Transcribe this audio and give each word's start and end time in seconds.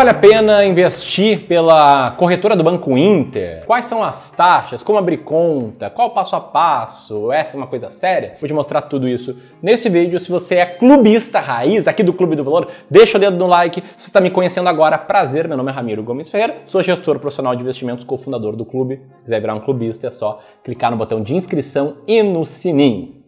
vale 0.00 0.08
a 0.08 0.14
pena 0.14 0.64
investir 0.64 1.46
pela 1.46 2.12
corretora 2.12 2.56
do 2.56 2.64
Banco 2.64 2.96
Inter? 2.96 3.66
Quais 3.66 3.84
são 3.84 4.02
as 4.02 4.30
taxas? 4.30 4.82
Como 4.82 4.98
abrir 4.98 5.18
conta? 5.18 5.90
Qual 5.90 6.08
o 6.08 6.10
passo 6.12 6.34
a 6.34 6.40
passo? 6.40 7.30
Essa 7.30 7.54
é 7.54 7.58
uma 7.58 7.66
coisa 7.66 7.90
séria? 7.90 8.32
Vou 8.40 8.48
te 8.48 8.54
mostrar 8.54 8.80
tudo 8.80 9.06
isso 9.06 9.36
nesse 9.62 9.90
vídeo. 9.90 10.18
Se 10.18 10.32
você 10.32 10.54
é 10.54 10.64
clubista 10.64 11.38
raiz 11.38 11.86
aqui 11.86 12.02
do 12.02 12.14
Clube 12.14 12.34
do 12.34 12.42
Valor, 12.42 12.68
deixa 12.88 13.18
o 13.18 13.20
dedo 13.20 13.36
no 13.36 13.46
like. 13.46 13.82
Se 13.94 14.04
você 14.04 14.08
está 14.08 14.22
me 14.22 14.30
conhecendo 14.30 14.70
agora, 14.70 14.96
prazer. 14.96 15.46
Meu 15.46 15.58
nome 15.58 15.70
é 15.70 15.74
Ramiro 15.74 16.02
Gomes 16.02 16.30
Ferreira, 16.30 16.62
sou 16.64 16.82
gestor 16.82 17.18
profissional 17.18 17.54
de 17.54 17.60
investimentos, 17.60 18.02
cofundador 18.02 18.56
do 18.56 18.64
clube. 18.64 19.02
Se 19.10 19.18
quiser 19.18 19.38
virar 19.38 19.54
um 19.54 19.60
clubista, 19.60 20.06
é 20.06 20.10
só 20.10 20.40
clicar 20.64 20.90
no 20.90 20.96
botão 20.96 21.20
de 21.20 21.34
inscrição 21.34 21.98
e 22.08 22.22
no 22.22 22.46
sininho. 22.46 23.19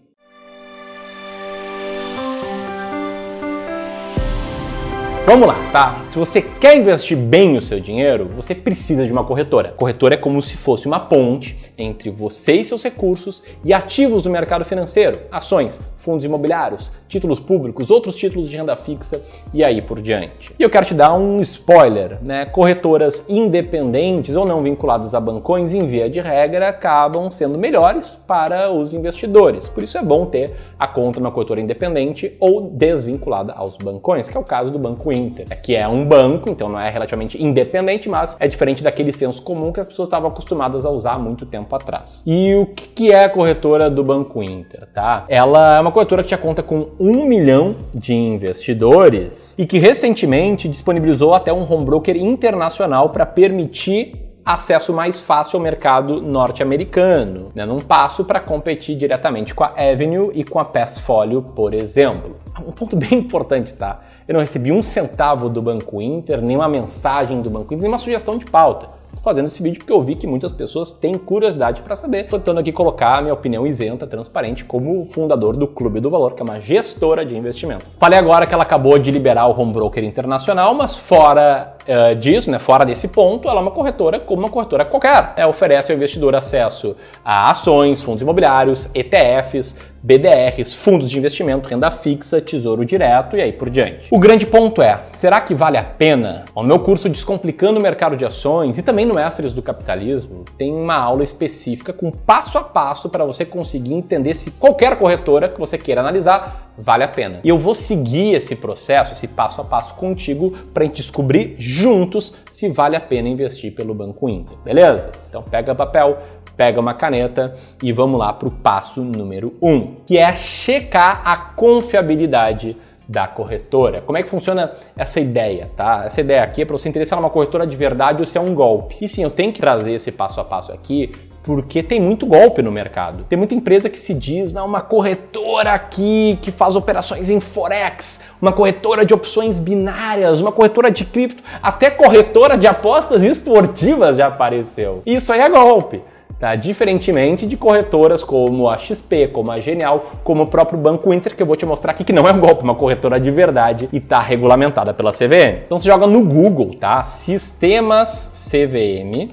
Vamos 5.25 5.47
lá, 5.47 5.55
tá? 5.71 6.05
Se 6.09 6.19
você 6.19 6.43
quer 6.43 6.77
investir 6.77 7.17
bem 7.17 7.57
o 7.57 7.63
seu 7.63 7.79
dinheiro, 7.79 8.29
você 8.29 8.57
precisa 8.57 9.07
de 9.07 9.13
uma 9.13 9.23
corretora. 9.23 9.71
Corretora 9.71 10.15
é 10.15 10.17
como 10.17 10.43
se 10.43 10.57
fosse 10.57 10.87
uma 10.87 10.99
ponte 10.99 11.73
entre 11.79 12.11
você 12.11 12.55
e 12.55 12.65
seus 12.65 12.83
recursos 12.83 13.41
e 13.65 13.73
ativos 13.73 14.25
do 14.25 14.31
mercado 14.31 14.65
financeiro, 14.65 15.21
ações, 15.31 15.79
fundos 16.03 16.25
imobiliários, 16.25 16.91
títulos 17.07 17.39
públicos, 17.39 17.91
outros 17.91 18.17
títulos 18.17 18.51
de 18.51 18.57
renda 18.57 18.77
fixa 18.77 19.23
e 19.55 19.63
aí 19.63 19.81
por 19.81 20.01
diante. 20.01 20.53
E 20.59 20.63
eu 20.63 20.69
quero 20.69 20.85
te 20.85 20.95
dar 20.95 21.15
um 21.15 21.41
spoiler, 21.41 22.19
né? 22.21 22.45
Corretoras 22.47 23.25
independentes 23.29 24.35
ou 24.35 24.45
não 24.45 24.63
vinculadas 24.63 25.15
a 25.15 25.21
bancões, 25.21 25.73
em 25.73 25.87
via 25.87 26.11
de 26.11 26.21
regra, 26.21 26.69
acabam 26.69 27.31
sendo 27.31 27.57
melhores 27.57 28.19
para 28.27 28.71
os 28.71 28.93
investidores. 28.93 29.69
Por 29.69 29.85
isso 29.85 29.97
é 29.97 30.03
bom 30.03 30.27
ter 30.27 30.53
a 30.77 30.89
conta 30.89 31.21
numa 31.21 31.31
corretora 31.31 31.61
independente 31.61 32.37
ou 32.41 32.63
desvinculada 32.63 33.53
aos 33.53 33.77
bancões, 33.77 34.29
que 34.29 34.37
é 34.37 34.41
o 34.41 34.43
caso 34.45 34.73
do 34.73 34.81
Banco 34.81 35.13
Inter, 35.13 35.47
que 35.63 35.77
é 35.77 35.87
um 35.87 36.05
banco, 36.05 36.49
então 36.49 36.69
não 36.69 36.81
é 36.81 36.91
relativamente 36.91 37.41
independente, 37.41 38.09
mas 38.09 38.37
é 38.41 38.49
diferente 38.49 38.83
daquele 38.83 39.13
senso 39.13 39.41
comum 39.43 39.71
que 39.71 39.79
as 39.79 39.87
pessoas 39.87 40.09
estavam 40.09 40.29
acostumadas 40.29 40.85
a 40.85 40.91
usar 40.91 41.13
há 41.13 41.19
muito 41.19 41.47
tempo 41.47 41.73
atrás. 41.77 42.21
E 42.27 42.53
o 42.57 42.67
que 42.67 43.13
é 43.13 43.25
a 43.25 43.29
corretora 43.29 43.89
do 43.89 44.03
Banco 44.03 44.43
Inter, 44.43 44.89
tá? 44.93 45.25
Ela 45.29 45.77
é 45.77 45.81
uma 45.81 45.92
corretora 45.93 46.25
que 46.25 46.31
já 46.31 46.39
conta 46.39 46.63
com 46.63 46.89
um 46.99 47.25
milhão 47.27 47.77
de 47.95 48.13
investidores 48.13 49.55
e 49.59 49.67
que 49.67 49.79
recentemente 49.79 50.69
disponibilizou 50.69 51.35
até 51.35 51.53
um 51.53 51.71
home 51.71 51.85
broker 51.85 52.17
internacional 52.17 53.11
para 53.11 53.25
permitir 53.25 54.15
acesso 54.45 54.93
mais 54.93 55.21
fácil 55.21 55.59
ao 55.59 55.63
mercado 55.63 56.21
norte-americano, 56.21 57.53
né, 57.55 57.65
num 57.65 57.81
passo 57.81 58.25
para 58.25 58.41
competir 58.41 58.97
diretamente 58.97 59.55
com 59.55 59.63
a 59.63 59.69
Avenue 59.69 60.33
e 60.35 60.43
com 60.43 60.59
a 60.59 60.65
Passfolio, 60.65 61.43
por 61.43 61.75
exemplo. 61.75 62.37
Um 62.67 62.73
ponto 62.73 62.97
bem 62.99 63.15
importante, 63.15 63.73
tá? 63.73 64.01
Eu 64.27 64.35
não 64.35 64.41
recebi 64.41 64.73
um 64.73 64.83
centavo 64.83 65.49
do 65.49 65.63
Banco 65.63 66.03
Inter, 66.03 66.43
nem 66.43 66.57
uma 66.57 66.69
mensagem 66.69 67.41
do 67.41 67.51
Banco 67.51 67.73
Inter, 67.73 67.83
nem 67.83 67.89
uma 67.89 67.99
sugestão 67.99 68.37
de 68.37 68.47
pauta 68.47 69.02
fazendo 69.23 69.47
esse 69.47 69.63
vídeo 69.63 69.79
porque 69.79 69.93
eu 69.93 70.03
vi 70.03 70.17
que 70.17 70.27
muitas 70.27 70.51
pessoas 70.51 70.93
têm 70.93 71.17
curiosidade 71.17 71.81
para 71.81 71.95
saber. 71.95 72.25
Estou 72.25 72.39
tentando 72.39 72.59
aqui 72.59 72.73
colocar 72.73 73.23
minha 73.23 73.33
opinião 73.33 73.67
isenta, 73.67 74.07
transparente, 74.07 74.65
como 74.65 75.05
fundador 75.07 75.57
do 75.57 75.67
Clube 75.67 76.01
do 76.01 76.11
Valor, 76.11 76.35
que 76.35 76.43
é 76.43 76.45
uma 76.45 76.61
gestora 76.61 77.25
de 77.25 77.37
investimento. 77.37 77.87
Falei 77.99 78.19
agora 78.19 78.47
que 78.47 78.53
ela 78.53 78.65
acabou 78.65 78.99
de 78.99 79.11
liberar 79.11 79.47
o 79.47 79.59
home 79.59 79.73
broker 79.73 80.03
internacional, 80.03 80.75
mas 80.75 80.97
fora 80.97 81.77
uh, 81.89 82.15
disso, 82.15 82.51
né, 82.51 82.59
fora 82.59 82.85
desse 82.85 83.09
ponto, 83.09 83.49
ela 83.49 83.59
é 83.59 83.63
uma 83.63 83.71
corretora 83.71 84.19
como 84.19 84.43
uma 84.43 84.51
corretora 84.51 84.85
qualquer. 84.85 85.35
É, 85.37 85.47
oferece 85.47 85.93
ao 85.93 85.97
investidor 85.97 86.35
acesso 86.35 86.97
a 87.25 87.51
ações, 87.51 88.01
fundos 88.01 88.23
imobiliários, 88.23 88.89
ETFs, 88.95 89.77
BDRs, 90.03 90.75
fundos 90.75 91.09
de 91.09 91.17
investimento, 91.17 91.69
renda 91.69 91.89
fixa, 91.91 92.41
tesouro 92.41 92.85
direto 92.85 93.37
e 93.37 93.41
aí 93.41 93.53
por 93.53 93.71
diante. 93.71 94.09
O 94.11 94.19
grande 94.19 94.45
ponto 94.45 94.83
é, 94.83 95.01
será 95.13 95.41
que 95.41 95.55
vale 95.55 95.79
a 95.79 95.85
pena? 95.85 96.45
O 96.57 96.63
meu 96.63 96.81
curso 96.81 97.09
Descomplicando 97.09 97.79
o 97.79 97.83
Mercado 97.83 98.17
de 98.17 98.25
Ações 98.25 98.79
e 98.79 98.83
também 98.83 99.07
no 99.07 99.15
Mestres 99.15 99.53
do 99.53 99.63
Capitalismo 99.63 100.45
tem 100.59 100.75
uma 100.75 100.97
aula 100.97 101.23
específica 101.23 101.93
com 101.93 102.11
passo 102.11 102.59
a 102.59 102.65
passo 102.65 103.09
para 103.09 103.25
você 103.25 103.45
conseguir 103.45 103.95
entender 103.95 104.35
se 104.35 104.51
qualquer 104.51 104.97
corretora 104.97 105.49
que 105.49 105.61
você 105.61 105.79
queira 105.79 106.01
analisar 106.01 106.72
vale 106.77 107.05
a 107.05 107.09
pena. 107.09 107.41
E 107.45 107.49
eu 107.49 107.59
vou 107.59 107.75
seguir 107.75 108.35
esse 108.35 108.57
processo, 108.57 109.13
esse 109.13 109.29
passo 109.29 109.61
a 109.61 109.65
passo 109.65 109.95
contigo 109.95 110.51
para 110.73 110.87
descobrir 110.87 111.55
juntos 111.59 112.35
se 112.51 112.69
vale 112.69 112.97
a 112.97 113.01
pena 113.01 113.29
investir 113.29 113.75
pelo 113.75 113.95
Banco 113.95 114.29
Inter, 114.29 114.57
beleza? 114.65 115.11
Então 115.29 115.43
pega 115.43 115.75
papel, 115.75 116.19
pega 116.57 116.81
uma 116.81 116.95
caneta 116.95 117.55
e 117.83 117.93
vamos 117.93 118.19
lá 118.19 118.33
para 118.33 118.49
o 118.49 118.53
passo 118.53 119.03
número 119.03 119.55
1, 119.61 119.71
um, 119.71 119.95
que 120.07 120.19
é 120.19 120.35
checar 120.35 121.23
a 121.25 121.37
confiabilidade 121.37 122.77
da 123.13 123.27
corretora. 123.27 124.01
Como 124.01 124.17
é 124.17 124.23
que 124.23 124.31
funciona 124.31 124.73
essa 124.97 125.21
ideia, 125.21 125.71
tá? 125.77 126.05
Essa 126.07 126.23
ideia 126.23 126.43
aqui 126.43 126.63
é 126.63 126.65
para 126.65 126.77
você 126.77 126.89
entender 126.89 127.05
se 127.05 127.13
ela 127.13 127.21
é 127.21 127.25
uma 127.25 127.31
corretora 127.31 127.67
de 127.67 127.77
verdade 127.77 128.23
ou 128.23 128.27
se 128.27 128.39
é 128.39 128.41
um 128.41 128.55
golpe. 128.55 128.97
E 129.03 129.09
sim, 129.09 129.23
eu 129.23 129.31
tenho 129.31 129.53
que 129.53 129.61
trazer 129.61 129.93
esse 129.93 130.11
passo 130.11 130.41
a 130.41 130.45
passo 130.45 130.73
aqui 130.73 131.13
porque 131.43 131.83
tem 131.83 132.01
muito 132.01 132.25
golpe 132.25 132.63
no 132.63 132.71
mercado. 132.71 133.25
Tem 133.25 133.37
muita 133.37 133.55
empresa 133.55 133.91
que 133.91 133.99
se 133.99 134.15
diz, 134.15 134.53
não, 134.53 134.65
uma 134.65 134.81
corretora 134.81 135.73
aqui 135.73 136.39
que 136.41 136.51
faz 136.51 136.77
operações 136.77 137.29
em 137.29 137.41
forex, 137.41 138.21
uma 138.41 138.53
corretora 138.53 139.05
de 139.05 139.13
opções 139.13 139.59
binárias, 139.59 140.41
uma 140.41 140.53
corretora 140.53 140.91
de 140.91 141.05
cripto, 141.05 141.43
até 141.61 141.91
corretora 141.91 142.57
de 142.57 142.67
apostas 142.67 143.23
esportivas 143.25 144.17
já 144.17 144.29
apareceu. 144.29 145.03
Isso 145.05 145.33
aí 145.33 145.41
é 145.41 145.49
golpe. 145.49 146.01
Tá? 146.43 146.55
Diferentemente 146.57 147.47
de 147.47 147.57
corretoras 147.57 148.25
como 148.25 148.69
a 148.69 148.77
XP, 148.77 149.29
como 149.29 149.53
a 149.53 149.61
Genial, 149.61 150.05
como 150.25 150.43
o 150.43 150.51
próprio 150.51 150.77
Banco 150.77 151.15
Inter, 151.15 151.37
que 151.37 151.43
eu 151.45 151.47
vou 151.47 151.55
te 151.55 151.65
mostrar 151.65 151.93
aqui 151.93 152.03
que 152.03 152.13
não 152.13 152.27
é 152.27 152.33
um 152.33 152.41
golpe, 152.41 152.65
uma 152.65 152.75
corretora 152.75 153.21
de 153.21 153.31
verdade 153.31 153.89
e 153.93 153.99
está 153.99 154.19
regulamentada 154.19 154.93
pela 154.93 155.13
CVM. 155.13 155.63
Então 155.67 155.79
você 155.79 155.87
joga 155.87 156.05
no 156.05 156.25
Google, 156.25 156.75
tá? 156.75 157.05
Sistemas 157.05 158.51
CVM. 158.51 159.31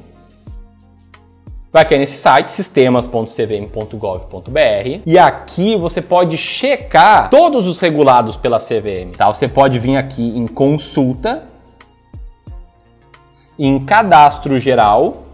Vai 1.73 1.83
cair 1.83 1.97
nesse 1.97 2.17
site, 2.17 2.51
sistemas.cvm.gov.br, 2.51 5.01
e 5.03 5.17
aqui 5.17 5.75
você 5.77 6.03
pode 6.03 6.37
checar 6.37 7.31
todos 7.31 7.65
os 7.65 7.79
regulados 7.79 8.37
pela 8.37 8.59
CVM, 8.59 9.13
tá? 9.17 9.25
Você 9.33 9.47
pode 9.47 9.79
vir 9.79 9.97
aqui 9.97 10.37
em 10.37 10.45
consulta, 10.45 11.45
em 13.57 13.79
cadastro 13.79 14.59
geral, 14.59 15.25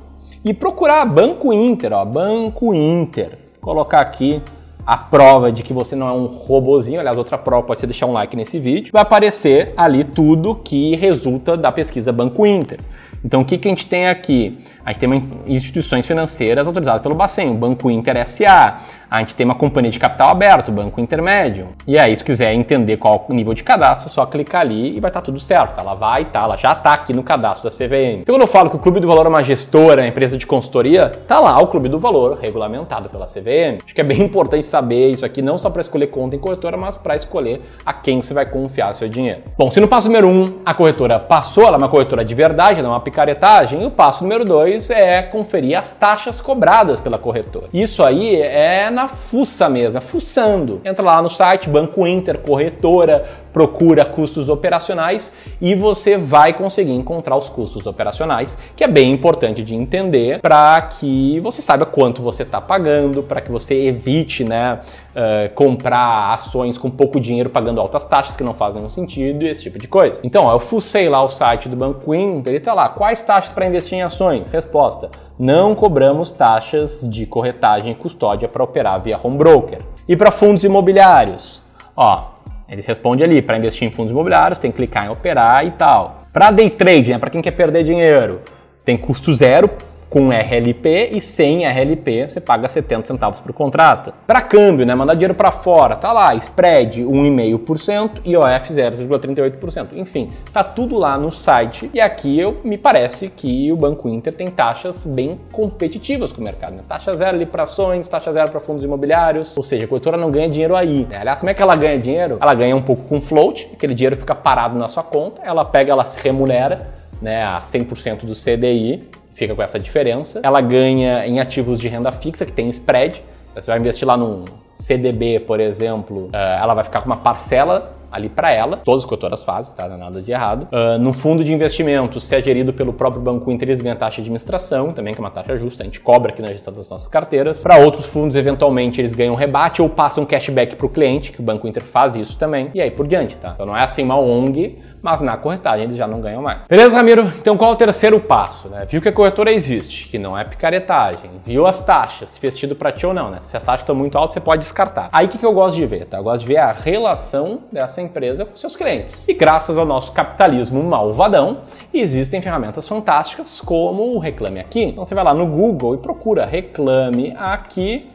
e 0.46 0.54
procurar 0.54 1.04
Banco 1.06 1.52
Inter, 1.52 1.92
ó, 1.92 2.06
Banco 2.06 2.72
Inter. 2.72 3.40
Colocar 3.60 4.00
aqui 4.00 4.40
a 4.86 4.96
prova 4.96 5.52
de 5.52 5.64
que 5.64 5.74
você 5.74 5.96
não 5.96 6.08
é 6.08 6.12
um 6.12 6.28
robozinho, 6.28 7.00
aliás, 7.00 7.18
outra 7.18 7.36
prova 7.36 7.64
pode 7.64 7.80
ser 7.80 7.88
deixar 7.88 8.06
um 8.06 8.14
like 8.14 8.36
nesse 8.38 8.60
vídeo, 8.60 8.92
vai 8.94 9.02
aparecer 9.02 9.74
ali 9.76 10.04
tudo 10.04 10.54
que 10.54 10.96
resulta 10.96 11.58
da 11.58 11.72
pesquisa 11.72 12.12
Banco 12.12 12.46
Inter. 12.46 12.80
Então, 13.24 13.42
o 13.42 13.46
que, 13.46 13.58
que 13.58 13.68
a 13.68 13.72
gente 13.72 13.88
tem 13.88 14.08
aqui? 14.08 14.60
A 14.86 14.92
gente 14.92 15.00
tem 15.00 15.30
instituições 15.48 16.06
financeiras 16.06 16.68
autorizadas 16.68 17.02
pelo 17.02 17.16
Bacen, 17.16 17.50
o 17.50 17.56
Banco 17.56 17.90
Inter 17.90 18.28
SA, 18.28 18.78
a 19.10 19.20
gente 19.20 19.36
tem 19.36 19.46
uma 19.46 19.56
companhia 19.56 19.92
de 19.92 20.00
capital 20.00 20.30
aberto, 20.30 20.72
Banco 20.72 21.00
Intermédio. 21.00 21.70
E 21.88 21.98
aí, 21.98 22.16
se 22.16 22.24
quiser 22.24 22.54
entender 22.54 22.98
qual 22.98 23.26
o 23.30 23.34
nível 23.34 23.54
de 23.54 23.64
cadastro, 23.64 24.10
só 24.10 24.26
clicar 24.26 24.62
ali 24.62 24.98
e 24.98 25.00
vai 25.00 25.10
estar 25.10 25.22
tá 25.22 25.26
tudo 25.26 25.40
certo. 25.40 25.80
Ela 25.80 25.94
vai, 25.94 26.26
tá, 26.26 26.44
ela 26.44 26.58
já 26.58 26.74
está 26.74 26.94
aqui 26.94 27.14
no 27.14 27.24
cadastro 27.24 27.70
da 27.70 27.76
CVM. 27.76 28.22
Então, 28.22 28.36
quando 28.36 28.42
eu 28.42 28.48
falo 28.48 28.70
que 28.70 28.76
o 28.76 28.80
Clube 28.80 29.00
do 29.00 29.08
Valor 29.08 29.26
é 29.26 29.30
uma 29.30 29.44
gestora, 29.44 30.02
uma 30.02 30.08
empresa 30.08 30.38
de 30.38 30.46
consultoria, 30.46 31.10
tá 31.28 31.40
lá 31.40 31.58
o 31.62 31.68
Clube 31.68 31.88
do 31.88 32.00
Valor, 32.00 32.38
regulamentado 32.42 33.08
pela 33.08 33.26
CVM. 33.26 33.84
Acho 33.84 33.94
que 33.94 34.02
é 34.02 34.04
bem 34.04 34.22
importante 34.22 34.66
saber 34.66 35.10
isso 35.12 35.26
aqui, 35.26 35.42
não 35.42 35.58
só 35.58 35.70
para 35.70 35.82
escolher 35.82 36.08
conta 36.08 36.36
em 36.36 36.40
corretora, 36.40 36.76
mas 36.76 36.98
para 36.98 37.16
escolher 37.16 37.62
a 37.86 37.94
quem 37.94 38.22
você 38.22 38.34
vai 38.34 38.46
confiar 38.46 38.94
seu 38.94 39.08
dinheiro. 39.08 39.44
Bom, 39.58 39.70
se 39.70 39.80
no 39.80 39.88
passo 39.88 40.08
número 40.08 40.28
um 40.28 40.60
a 40.66 40.74
corretora 40.74 41.20
passou, 41.20 41.66
ela 41.66 41.76
é 41.76 41.78
uma 41.78 41.90
corretora 41.90 42.26
de 42.26 42.36
verdade, 42.36 42.82
não 42.82 42.90
é 42.90 42.94
uma 42.94 43.00
picaretagem, 43.16 43.86
o 43.86 43.90
passo 43.90 44.24
número 44.26 44.44
dois 44.44 44.90
é 44.90 45.22
conferir 45.22 45.78
as 45.78 45.96
taxas 45.96 46.42
cobradas 46.42 47.00
pela 47.00 47.18
corretora. 47.18 47.68
Isso 47.74 48.04
aí 48.04 48.36
é 48.42 48.90
na 48.90 49.08
fuça 49.08 49.70
mesmo, 49.70 49.98
é 49.98 50.02
fuçando. 50.02 50.82
Entra 50.84 51.06
lá 51.06 51.22
no 51.22 51.30
site 51.30 51.70
Banco 51.70 52.06
Inter, 52.06 52.40
corretora, 52.40 53.24
procura 53.56 54.04
custos 54.04 54.50
operacionais 54.50 55.32
e 55.62 55.76
você 55.76 56.18
vai 56.18 56.52
conseguir 56.52 56.92
encontrar 56.92 57.38
os 57.38 57.48
custos 57.48 57.88
operacionais, 57.88 58.58
que 58.76 58.84
é 58.84 58.88
bem 58.88 59.14
importante 59.14 59.64
de 59.64 59.74
entender 59.74 60.42
para 60.42 60.82
que 60.82 61.40
você 61.40 61.62
saiba 61.62 61.86
quanto 61.86 62.22
você 62.22 62.44
está 62.44 62.60
pagando, 62.60 63.24
para 63.24 63.40
que 63.40 63.50
você 63.50 63.74
evite 63.86 64.44
né, 64.44 64.82
uh, 65.16 65.56
comprar 65.56 66.34
ações 66.34 66.78
com 66.78 66.92
pouco 66.92 67.18
dinheiro 67.18 67.50
pagando 67.50 67.80
altas 67.80 68.04
taxas 68.04 68.36
que 68.36 68.44
não 68.44 68.54
fazem 68.54 68.90
sentido 68.90 69.46
e 69.46 69.48
esse 69.48 69.62
tipo 69.62 69.80
de 69.80 69.88
coisa. 69.88 70.20
Então, 70.22 70.44
ó, 70.44 70.52
eu 70.52 70.60
fucei 70.60 71.08
lá 71.08 71.24
o 71.24 71.30
site 71.30 71.70
do 71.70 71.78
Banco 71.78 72.14
Inter 72.14 72.56
e 72.56 72.60
tá 72.60 72.74
lá, 72.74 72.90
quais 72.96 73.22
taxas 73.22 73.54
para 73.54 73.68
investir 73.68 73.98
em 73.98 74.02
ações? 74.02 74.50
Resposta: 74.50 75.10
não 75.38 75.76
cobramos 75.76 76.32
taxas 76.32 77.02
de 77.08 77.26
corretagem 77.26 77.92
e 77.92 77.96
custódia 77.96 78.48
para 78.48 78.64
operar 78.64 79.02
via 79.02 79.20
home 79.22 79.38
broker. 79.38 79.78
E 80.08 80.16
para 80.16 80.32
fundos 80.32 80.64
imobiliários? 80.64 81.62
Ó, 81.96 82.32
ele 82.68 82.82
responde 82.82 83.24
ali, 83.24 83.42
para 83.42 83.58
investir 83.58 83.88
em 83.88 83.92
fundos 83.92 84.12
imobiliários, 84.12 84.60
tem 84.60 84.72
que 84.72 84.78
clicar 84.78 85.06
em 85.06 85.10
operar 85.10 85.66
e 85.66 85.72
tal. 85.72 86.24
Para 86.34 86.52
day 86.52 86.70
trade, 86.70 87.12
né, 87.12 87.20
para 87.20 87.30
quem 87.30 87.42
quer 87.42 87.52
perder 87.52 87.84
dinheiro, 87.84 88.42
tem 88.84 88.98
custo 88.98 89.34
zero 89.34 89.70
Com 90.10 90.30
RLP 90.30 91.10
e 91.12 91.22
sem 91.22 91.66
RLP 91.66 92.30
você 92.30 92.40
paga 92.40 92.68
70 92.68 93.08
centavos 93.08 93.40
por 93.40 93.52
contrato. 93.54 94.14
Para 94.26 94.42
câmbio, 94.42 94.86
né, 94.86 94.96
mandar 94.96 95.14
dinheiro 95.14 95.34
para 95.34 95.52
fora, 95.52 95.96
tá 95.96 96.14
lá, 96.14 96.34
spread 96.36 97.04
1,5%, 97.04 98.22
IOF 98.26 98.74
0,38%. 98.74 99.88
Enfim, 99.94 100.32
tá 100.54 100.64
tudo 100.64 100.98
lá 100.98 101.18
no 101.18 101.32
site. 101.32 101.90
E 101.94 102.00
aqui 102.00 102.40
eu 102.40 102.62
me 102.64 102.78
parece 102.78 103.30
que 103.30 103.72
o 103.72 103.76
Banco 103.76 104.08
Inter 104.08 104.34
tem 104.34 104.50
taxas 104.50 105.06
bem 105.06 105.40
competitivas 105.52 106.32
com 106.32 106.42
o 106.42 106.44
mercado. 106.44 106.74
Né? 106.74 106.82
Taxa 106.88 107.14
zero 107.14 107.36
ali 107.36 107.46
para 107.46 107.64
ações, 107.64 108.08
taxa 108.08 108.32
zero 108.32 108.52
para 108.52 108.60
fundos 108.60 108.84
imobiliários. 108.84 109.58
Ou 109.58 109.64
seja, 109.64 109.86
a 109.86 109.88
corretora 109.88 110.18
não 110.18 110.32
ganha 110.32 110.48
dinheiro 110.48 110.76
aí. 110.76 111.06
Né? 111.10 111.18
Aliás, 111.18 111.40
como 111.40 111.50
é 111.50 111.54
que 111.54 111.62
ela 111.62 111.76
ganha 111.76 112.00
dinheiro? 112.00 112.38
Ela 112.40 112.54
ganha 112.54 112.76
um 112.76 112.82
pouco 112.82 113.04
com 113.08 113.20
float, 113.20 113.70
aquele 113.74 113.94
dinheiro 113.94 114.16
fica 114.16 114.36
parado 114.36 114.78
na 114.78 114.88
sua 114.88 115.04
conta, 115.04 115.42
ela 115.44 115.66
pega, 115.66 115.92
ela 115.92 116.06
se 116.06 116.20
remunera 116.22 116.88
né, 117.22 117.44
a 117.44 117.62
100% 117.62 118.26
do 118.26 118.34
CDI 118.34 119.10
fica 119.36 119.54
com 119.54 119.62
essa 119.62 119.78
diferença. 119.78 120.40
Ela 120.42 120.62
ganha 120.62 121.28
em 121.28 121.40
ativos 121.40 121.80
de 121.80 121.88
renda 121.88 122.12
fixa, 122.12 122.46
que 122.46 122.52
tem 122.52 122.70
spread. 122.70 123.24
Você 123.54 123.70
vai 123.70 123.80
investir 123.80 124.08
lá 124.08 124.18
num 124.18 124.46
CDB, 124.74 125.40
por 125.42 125.60
exemplo, 125.60 126.30
eh, 126.34 126.60
ela 126.62 126.74
vai 126.74 126.84
ficar 126.84 127.02
com 127.02 127.06
uma 127.06 127.18
parcela 127.18 127.96
ali 128.16 128.30
para 128.30 128.50
ela. 128.52 128.78
Todas 128.78 129.04
as 129.04 129.10
corretoras 129.10 129.44
fazem, 129.44 129.76
tá? 129.76 129.88
Não 129.88 129.96
é 129.96 129.98
nada 129.98 130.22
de 130.22 130.32
errado. 130.32 130.68
Uh, 130.72 130.98
no 131.00 131.12
fundo 131.12 131.44
de 131.44 131.54
investimento, 131.54 132.22
se 132.22 132.34
é 132.34 132.42
gerido 132.42 132.72
pelo 132.72 132.94
próprio 132.94 133.22
Banco 133.22 133.52
Inter, 133.52 133.68
eles 133.68 133.82
ganham 133.82 133.98
taxa 133.98 134.16
de 134.16 134.22
administração, 134.22 134.94
também 134.94 135.14
que 135.14 135.20
é 135.20 135.24
uma 135.24 135.30
taxa 135.30 135.58
justa, 135.58 135.84
a 135.84 135.86
gente 135.86 136.00
cobra 136.00 136.32
aqui 136.32 136.42
na 136.42 136.48
gestão 136.48 136.74
das 136.74 136.90
nossas 136.90 137.10
carteiras. 137.10 137.62
Para 137.62 137.78
outros 137.78 138.06
fundos, 138.06 138.38
eventualmente, 138.38 139.02
eles 139.02 139.12
ganham 139.12 139.36
rebate 139.36 139.82
ou 139.82 139.90
passam 139.90 140.26
cashback 140.26 140.76
para 140.76 140.86
o 140.86 140.90
cliente, 140.90 141.32
que 141.32 141.42
o 141.42 141.44
Banco 141.44 141.68
Inter 141.68 141.84
faz 141.84 142.16
isso 142.16 142.38
também, 142.38 142.72
e 142.74 142.82
aí 142.82 142.90
por 142.90 143.06
diante, 143.06 143.36
tá? 143.38 143.52
Então 143.54 143.66
não 143.66 143.76
é 143.76 143.84
assim 143.84 144.04
uma 144.04 144.18
ONG, 144.18 144.78
mas 145.06 145.22
na 145.22 145.38
corretagem 145.38 145.84
eles 145.84 145.98
já 145.98 146.08
não 146.08 146.20
ganham 146.20 146.42
mais. 146.42 146.68
Beleza, 146.68 146.98
Ramiro? 146.98 147.32
Então 147.40 147.56
qual 147.56 147.70
é 147.70 147.74
o 147.74 147.76
terceiro 147.76 148.20
passo? 148.20 148.70
Né? 148.70 148.88
Viu 148.90 149.00
que 149.00 149.08
a 149.08 149.14
corretora 149.14 149.52
existe, 149.52 150.08
que 150.08 150.18
não 150.18 150.36
é 150.36 150.44
picaretagem, 150.44 151.30
viu 151.46 151.68
as 151.68 151.80
taxas, 151.80 152.32
se 152.32 152.40
fez 152.40 152.60
para 152.74 152.92
ti 152.92 153.06
ou 153.06 153.14
não, 153.14 153.30
né? 153.30 153.38
Se 153.42 153.56
as 153.56 153.64
taxas 153.64 153.82
estão 153.82 153.94
muito 153.94 154.18
altas, 154.18 154.34
você 154.34 154.40
pode 154.40 154.64
descartar. 154.64 155.10
Aí 155.12 155.28
o 155.28 155.30
que, 155.30 155.38
que 155.38 155.46
eu 155.46 155.54
gosto 155.54 155.76
de 155.76 155.86
ver? 155.86 156.06
Tá? 156.06 156.18
Eu 156.18 156.24
gosto 156.24 156.40
de 156.40 156.48
ver 156.48 156.58
a 156.58 156.72
relação 156.72 157.60
dessa 157.72 158.02
empresa 158.02 158.46
com 158.46 158.58
seus 158.58 158.76
clientes. 158.76 159.28
E 159.28 159.34
graças 159.36 159.78
ao 159.78 159.86
nosso 159.86 160.12
capitalismo 160.12 160.82
malvadão, 160.82 161.60
existem 161.94 162.42
ferramentas 162.42 162.88
fantásticas 162.88 163.62
como 163.62 164.16
o 164.16 164.18
Reclame 164.18 164.60
Aqui. 164.60 164.86
Então 164.86 165.06
você 165.06 165.14
vai 165.14 165.24
lá 165.24 165.36
no 165.36 165.46
Google 165.46 165.94
e 165.94 165.98
procura 166.00 166.48
Reclame 166.48 167.36
Aqui 167.38 168.10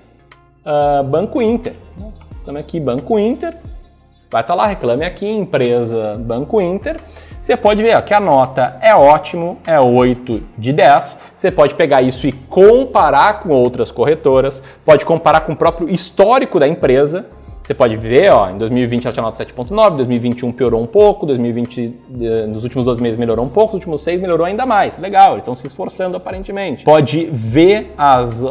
uh, 0.67 1.05
Banco 1.05 1.41
Inter. 1.41 1.77
Reclame 2.41 2.59
Aqui 2.59 2.81
Banco 2.81 3.17
Inter 3.17 3.55
Vai 4.31 4.43
estar 4.43 4.53
tá 4.53 4.55
lá, 4.55 4.67
reclame 4.67 5.05
aqui, 5.05 5.27
empresa 5.27 6.17
Banco 6.21 6.61
Inter. 6.61 7.01
Você 7.41 7.57
pode 7.57 7.83
ver 7.83 7.97
ó, 7.97 8.01
que 8.01 8.15
a 8.15 8.21
nota 8.21 8.77
é 8.81 8.95
ótimo, 8.95 9.59
é 9.67 9.81
8 9.81 10.41
de 10.57 10.73
10. 10.73 11.19
Você 11.35 11.51
pode 11.51 11.75
pegar 11.75 12.01
isso 12.01 12.29
e 12.29 12.33
comparar 12.33 13.41
com 13.41 13.49
outras 13.49 13.91
corretoras, 13.91 14.63
pode 14.85 15.05
comparar 15.05 15.41
com 15.41 15.53
o 15.53 15.57
próprio 15.57 15.91
histórico 15.91 16.61
da 16.61 16.69
empresa 16.69 17.27
você 17.71 17.75
pode 17.75 17.97
ver, 17.97 18.33
ó, 18.33 18.51
em 18.51 18.59
2020 18.59 19.05
ela 19.05 19.13
tinha 19.13 19.23
nota 19.23 19.45
7.9, 19.45 19.95
2021 19.95 20.51
piorou 20.51 20.83
um 20.83 20.89
pouco, 20.89 21.25
2020 21.25 21.95
eh, 22.21 22.47
nos 22.47 22.65
últimos 22.65 22.85
12 22.85 23.01
meses 23.01 23.17
melhorou 23.17 23.45
um 23.45 23.49
pouco, 23.49 23.69
nos 23.69 23.75
últimos 23.75 24.01
6 24.01 24.21
melhorou 24.21 24.45
ainda 24.45 24.67
mais. 24.67 24.99
Legal, 24.99 25.35
eles 25.35 25.43
estão 25.43 25.55
se 25.55 25.69
esforçando 25.69 26.17
aparentemente. 26.17 26.85
Pode 26.85 27.27
ver 27.33 27.95
as, 27.97 28.43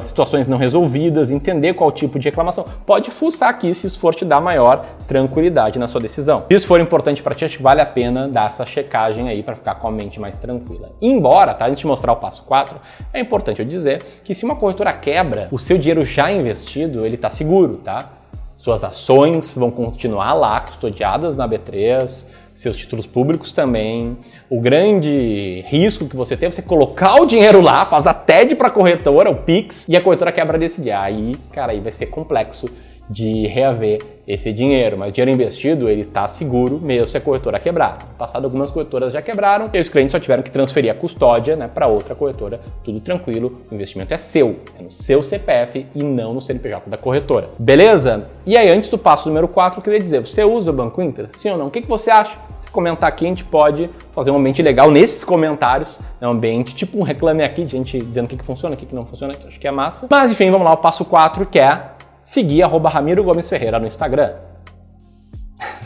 situações 0.00 0.48
não 0.48 0.56
resolvidas, 0.56 1.28
entender 1.28 1.74
qual 1.74 1.92
tipo 1.92 2.18
de 2.18 2.28
reclamação. 2.28 2.64
Pode 2.86 3.10
fuçar 3.10 3.50
aqui 3.50 3.74
se 3.74 3.86
isso 3.86 4.00
for 4.00 4.14
te 4.14 4.24
dar 4.24 4.40
maior 4.40 4.86
tranquilidade 5.06 5.78
na 5.78 5.86
sua 5.86 6.00
decisão. 6.00 6.44
Se 6.50 6.56
isso 6.56 6.66
for 6.66 6.80
importante 6.80 7.22
para 7.22 7.34
ti, 7.34 7.44
acho 7.44 7.58
que 7.58 7.62
vale 7.62 7.82
a 7.82 7.86
pena 7.86 8.26
dar 8.26 8.48
essa 8.48 8.64
checagem 8.64 9.28
aí 9.28 9.42
para 9.42 9.54
ficar 9.54 9.74
com 9.74 9.86
a 9.86 9.90
mente 9.90 10.18
mais 10.18 10.38
tranquila. 10.38 10.92
Embora, 11.02 11.52
tá, 11.52 11.66
antes 11.66 11.80
de 11.80 11.86
mostrar 11.86 12.12
o 12.12 12.16
passo 12.16 12.42
4, 12.44 12.80
é 13.12 13.20
importante 13.20 13.60
eu 13.60 13.66
dizer 13.66 14.02
que 14.24 14.34
se 14.34 14.46
uma 14.46 14.56
corretora 14.56 14.94
quebra, 14.94 15.48
o 15.50 15.58
seu 15.58 15.76
dinheiro 15.76 16.06
já 16.06 16.32
investido, 16.32 17.04
ele 17.04 17.16
está 17.16 17.28
seguro, 17.28 17.76
tá? 17.76 18.21
Suas 18.62 18.84
ações 18.84 19.54
vão 19.54 19.72
continuar 19.72 20.34
lá, 20.34 20.60
custodiadas 20.60 21.34
na 21.34 21.48
B3, 21.48 22.24
seus 22.54 22.76
títulos 22.76 23.08
públicos 23.08 23.50
também. 23.50 24.16
O 24.48 24.60
grande 24.60 25.64
risco 25.66 26.06
que 26.08 26.14
você 26.14 26.36
tem 26.36 26.46
é 26.46 26.50
você 26.52 26.62
colocar 26.62 27.16
o 27.16 27.26
dinheiro 27.26 27.60
lá, 27.60 27.84
faz 27.84 28.06
a 28.06 28.14
TED 28.14 28.54
para 28.54 28.68
a 28.68 28.70
corretora, 28.70 29.28
o 29.28 29.34
Pix, 29.34 29.88
e 29.88 29.96
a 29.96 30.00
corretora 30.00 30.30
quebra 30.30 30.56
decidir. 30.56 30.92
Aí, 30.92 31.34
cara, 31.50 31.72
aí 31.72 31.80
vai 31.80 31.90
ser 31.90 32.06
complexo 32.06 32.68
de 33.08 33.46
reaver 33.46 34.00
esse 34.26 34.52
dinheiro, 34.52 34.96
mas 34.96 35.10
o 35.10 35.12
dinheiro 35.12 35.30
investido 35.30 35.88
ele 35.88 36.02
está 36.02 36.28
seguro 36.28 36.78
mesmo 36.80 37.06
se 37.06 37.16
a 37.16 37.20
corretora 37.20 37.58
quebrar. 37.58 37.98
No 38.08 38.14
passado 38.14 38.44
algumas 38.44 38.70
corretoras 38.70 39.12
já 39.12 39.20
quebraram 39.20 39.66
e 39.72 39.78
os 39.78 39.88
clientes 39.88 40.12
só 40.12 40.20
tiveram 40.20 40.42
que 40.42 40.50
transferir 40.50 40.90
a 40.90 40.94
custódia 40.94 41.56
né, 41.56 41.66
para 41.66 41.86
outra 41.86 42.14
corretora, 42.14 42.60
tudo 42.84 43.00
tranquilo, 43.00 43.60
o 43.70 43.74
investimento 43.74 44.14
é 44.14 44.18
seu, 44.18 44.60
é 44.78 44.82
no 44.82 44.92
seu 44.92 45.22
CPF 45.22 45.86
e 45.94 46.02
não 46.02 46.32
no 46.32 46.40
CNPJ 46.40 46.88
da 46.88 46.96
corretora. 46.96 47.50
Beleza? 47.58 48.28
E 48.46 48.56
aí 48.56 48.68
antes 48.68 48.88
do 48.88 48.96
passo 48.96 49.28
número 49.28 49.48
4, 49.48 49.80
eu 49.80 49.82
queria 49.82 50.00
dizer, 50.00 50.20
você 50.20 50.44
usa 50.44 50.70
o 50.70 50.74
Banco 50.74 51.02
Inter? 51.02 51.26
Sim 51.30 51.50
ou 51.50 51.58
não? 51.58 51.66
O 51.66 51.70
que, 51.70 51.82
que 51.82 51.88
você 51.88 52.10
acha? 52.10 52.38
Se 52.58 52.70
comentar 52.70 53.08
aqui, 53.08 53.24
a 53.24 53.28
gente 53.28 53.44
pode 53.44 53.90
fazer 54.12 54.30
um 54.30 54.36
ambiente 54.36 54.62
legal 54.62 54.88
nesses 54.88 55.24
comentários, 55.24 55.98
né, 56.20 56.28
um 56.28 56.30
ambiente 56.30 56.74
tipo 56.74 56.96
um 56.96 57.02
reclame 57.02 57.42
aqui, 57.42 57.64
de 57.64 57.72
gente 57.72 57.98
dizendo 57.98 58.26
o 58.26 58.28
que, 58.28 58.36
que 58.36 58.44
funciona, 58.44 58.74
o 58.74 58.78
que, 58.78 58.86
que 58.86 58.94
não 58.94 59.04
funciona, 59.04 59.34
acho 59.46 59.58
que 59.58 59.66
é 59.66 59.70
massa. 59.70 60.06
Mas 60.08 60.30
enfim, 60.30 60.48
vamos 60.50 60.64
lá, 60.64 60.72
o 60.72 60.76
passo 60.76 61.04
4 61.04 61.44
que 61.46 61.58
é 61.58 61.91
seguir 62.22 62.62
arroba 62.62 62.88
Ramiro 62.88 63.24
Gomes 63.24 63.48
Ferreira 63.48 63.78
no 63.78 63.86
Instagram. 63.86 64.32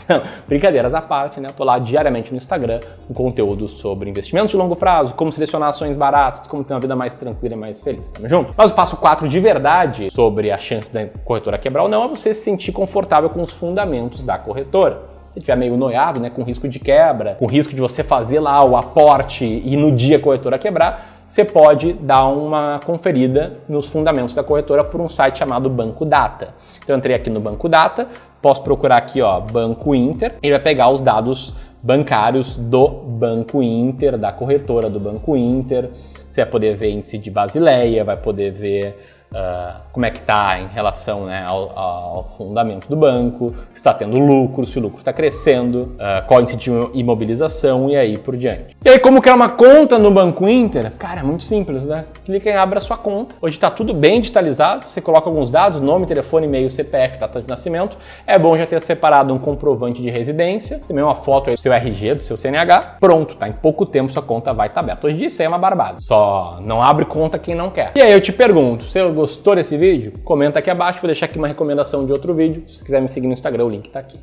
brincadeiras 0.47 0.93
à 0.93 1.01
parte, 1.01 1.39
né? 1.39 1.49
Eu 1.49 1.53
tô 1.53 1.63
lá 1.63 1.77
diariamente 1.79 2.31
no 2.31 2.37
Instagram 2.37 2.79
com 3.07 3.13
conteúdo 3.13 3.67
sobre 3.67 4.09
investimentos 4.09 4.51
de 4.51 4.57
longo 4.57 4.75
prazo, 4.75 5.13
como 5.13 5.31
selecionar 5.31 5.69
ações 5.69 5.95
baratas, 5.95 6.47
como 6.47 6.63
ter 6.63 6.73
uma 6.73 6.79
vida 6.79 6.95
mais 6.95 7.13
tranquila 7.13 7.55
e 7.55 7.57
mais 7.57 7.81
feliz. 7.81 8.11
Tamo 8.11 8.27
junto? 8.29 8.53
Mas 8.55 8.71
o 8.71 8.73
passo 8.73 8.97
4 8.97 9.27
de 9.27 9.39
verdade 9.39 10.09
sobre 10.09 10.51
a 10.51 10.57
chance 10.57 10.91
da 10.91 11.05
corretora 11.05 11.57
quebrar 11.57 11.83
ou 11.83 11.89
não 11.89 12.03
é 12.03 12.07
você 12.07 12.33
se 12.33 12.41
sentir 12.41 12.71
confortável 12.71 13.29
com 13.29 13.41
os 13.41 13.51
fundamentos 13.51 14.23
da 14.23 14.37
corretora 14.37 15.17
se 15.27 15.39
estiver 15.39 15.57
meio 15.57 15.75
noiado, 15.75 16.21
né, 16.21 16.29
com 16.29 16.41
risco 16.41 16.69
de 16.69 16.79
quebra, 16.79 17.35
com 17.35 17.45
risco 17.45 17.75
de 17.75 17.81
você 17.81 18.01
fazer 18.01 18.39
lá 18.39 18.63
o 18.63 18.77
aporte 18.77 19.45
e 19.45 19.75
no 19.75 19.91
dia 19.91 20.15
a 20.15 20.19
corretora 20.19 20.57
quebrar, 20.57 21.16
você 21.27 21.43
pode 21.43 21.93
dar 21.93 22.27
uma 22.27 22.79
conferida 22.85 23.59
nos 23.67 23.91
fundamentos 23.91 24.33
da 24.33 24.43
corretora 24.43 24.83
por 24.83 25.01
um 25.01 25.09
site 25.09 25.39
chamado 25.39 25.69
Banco 25.69 26.05
Data. 26.05 26.55
Então 26.81 26.95
eu 26.95 26.97
entrei 26.97 27.15
aqui 27.15 27.29
no 27.29 27.39
Banco 27.39 27.67
Data, 27.67 28.07
posso 28.41 28.63
procurar 28.63 28.97
aqui, 28.97 29.21
ó, 29.21 29.41
Banco 29.41 29.93
Inter, 29.93 30.35
e 30.41 30.49
vai 30.49 30.59
pegar 30.59 30.89
os 30.89 31.01
dados 31.01 31.53
bancários 31.83 32.55
do 32.55 32.87
Banco 32.87 33.61
Inter, 33.61 34.17
da 34.17 34.31
corretora 34.31 34.89
do 34.89 34.99
Banco 34.99 35.35
Inter. 35.35 35.89
Você 36.31 36.41
vai 36.41 36.49
poder 36.49 36.75
ver 36.75 36.91
índice 36.91 37.17
de 37.17 37.29
Basileia, 37.29 38.03
vai 38.05 38.15
poder 38.15 38.51
ver 38.51 39.16
Uh, 39.29 39.83
como 39.91 40.05
é 40.05 40.11
que 40.11 40.19
está 40.19 40.57
em 40.57 40.67
relação 40.67 41.25
né, 41.25 41.43
ao, 41.45 41.77
ao, 41.77 42.23
fundamento 42.37 42.87
do 42.87 42.95
banco, 42.95 43.49
se 43.49 43.75
está 43.75 43.93
tendo 43.93 44.17
lucro, 44.17 44.65
se 44.65 44.79
o 44.79 44.81
lucro 44.81 44.99
está 44.99 45.11
crescendo, 45.11 45.95
uh, 45.95 46.25
qual 46.25 46.39
é 46.39 46.43
o 46.43 46.45
de 46.45 46.71
imobilização 46.93 47.89
e 47.89 47.95
aí 47.97 48.17
por 48.17 48.37
diante. 48.37 48.77
E 48.85 48.89
aí, 48.89 48.99
como 48.99 49.21
criar 49.21 49.35
uma 49.35 49.49
conta 49.49 49.99
no 49.99 50.11
Banco 50.11 50.47
Inter? 50.47 50.91
Cara, 50.91 51.19
é 51.19 51.23
muito 51.23 51.43
simples, 51.43 51.87
né? 51.87 52.05
Clica 52.23 52.49
em 52.49 52.55
abra 52.55 52.79
sua 52.79 52.95
conta. 52.95 53.35
Hoje 53.41 53.57
está 53.57 53.69
tudo 53.69 53.93
bem 53.93 54.21
digitalizado, 54.21 54.85
você 54.85 55.01
coloca 55.01 55.29
alguns 55.29 55.51
dados, 55.51 55.81
nome, 55.81 56.05
telefone, 56.05 56.47
e-mail, 56.47 56.69
CPF, 56.69 57.19
data 57.19 57.41
de 57.41 57.47
nascimento. 57.49 57.97
É 58.25 58.39
bom 58.39 58.57
já 58.57 58.65
ter 58.65 58.79
separado 58.79 59.33
um 59.33 59.37
comprovante 59.37 60.01
de 60.01 60.09
residência, 60.09 60.79
também 60.87 61.03
uma 61.03 61.15
foto 61.15 61.51
do 61.51 61.57
seu 61.57 61.73
RG, 61.73 62.13
do 62.13 62.23
seu 62.23 62.37
CNH. 62.37 62.97
Pronto, 62.99 63.35
tá? 63.35 63.47
Em 63.47 63.53
pouco 63.53 63.85
tempo 63.85 64.11
sua 64.11 64.21
conta 64.21 64.53
vai 64.53 64.67
estar 64.67 64.81
tá 64.81 64.85
aberta. 64.85 65.07
Hoje 65.07 65.25
isso 65.25 65.41
aí 65.41 65.45
é 65.45 65.49
uma 65.49 65.57
barbada. 65.57 65.99
Só 65.99 66.59
não 66.61 66.81
abre 66.81 67.05
conta 67.05 67.37
quem 67.37 67.55
não 67.55 67.69
quer. 67.69 67.91
E 67.95 68.01
aí 68.01 68.11
eu 68.11 68.21
te 68.21 68.31
pergunto, 68.31 68.85
se 68.85 68.97
eu 68.99 69.16
gostou 69.17 69.55
desse 69.55 69.75
vídeo, 69.75 70.13
comenta 70.23 70.59
aqui 70.59 70.69
abaixo, 70.69 71.01
vou 71.01 71.07
deixar 71.07 71.25
aqui 71.25 71.37
uma 71.37 71.47
recomendação 71.47 72.05
de 72.05 72.13
outro 72.13 72.33
vídeo. 72.33 72.63
Se 72.65 72.75
você 72.75 72.83
quiser 72.85 73.01
me 73.01 73.09
seguir 73.09 73.27
no 73.27 73.33
Instagram, 73.33 73.65
o 73.65 73.69
link 73.69 73.87
está 73.87 73.99
aqui. 73.99 74.19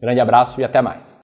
Grande 0.00 0.20
abraço 0.20 0.58
e 0.60 0.64
até 0.64 0.80
mais. 0.80 1.14